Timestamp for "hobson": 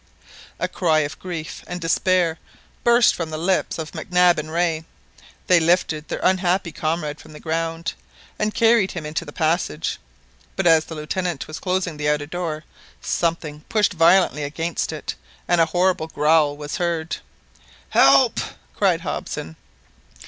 19.01-19.55